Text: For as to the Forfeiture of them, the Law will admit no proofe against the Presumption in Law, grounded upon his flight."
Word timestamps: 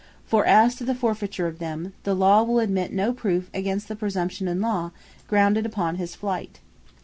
For 0.25 0.47
as 0.47 0.73
to 0.77 0.83
the 0.83 0.95
Forfeiture 0.95 1.45
of 1.45 1.59
them, 1.59 1.93
the 2.05 2.15
Law 2.15 2.41
will 2.41 2.57
admit 2.57 2.91
no 2.91 3.13
proofe 3.13 3.49
against 3.53 3.87
the 3.87 3.95
Presumption 3.95 4.47
in 4.47 4.59
Law, 4.59 4.89
grounded 5.27 5.63
upon 5.63 5.97
his 5.97 6.15
flight." 6.15 6.59